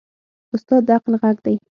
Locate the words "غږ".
1.21-1.37